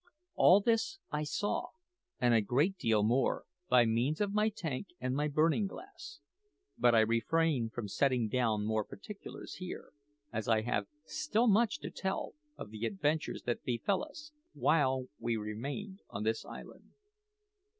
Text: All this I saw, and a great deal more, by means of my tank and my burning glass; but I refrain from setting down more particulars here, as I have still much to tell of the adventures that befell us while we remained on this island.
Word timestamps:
All 0.33 0.61
this 0.61 0.97
I 1.11 1.21
saw, 1.23 1.67
and 2.19 2.33
a 2.33 2.41
great 2.41 2.75
deal 2.75 3.03
more, 3.03 3.43
by 3.69 3.85
means 3.85 4.19
of 4.19 4.33
my 4.33 4.49
tank 4.49 4.87
and 4.99 5.15
my 5.15 5.27
burning 5.27 5.67
glass; 5.67 6.21
but 6.75 6.95
I 6.95 7.01
refrain 7.01 7.69
from 7.69 7.87
setting 7.87 8.27
down 8.27 8.65
more 8.65 8.83
particulars 8.83 9.57
here, 9.57 9.91
as 10.33 10.47
I 10.47 10.61
have 10.63 10.87
still 11.05 11.47
much 11.47 11.77
to 11.81 11.91
tell 11.91 12.33
of 12.57 12.71
the 12.71 12.87
adventures 12.87 13.43
that 13.43 13.63
befell 13.63 14.01
us 14.03 14.31
while 14.53 15.05
we 15.19 15.37
remained 15.37 16.01
on 16.09 16.23
this 16.23 16.45
island. 16.45 16.93